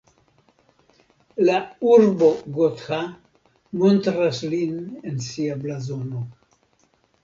[1.49, 1.57] La
[1.91, 3.01] urbo Gotha
[3.85, 4.77] montras lin
[5.13, 6.29] en sia blazono.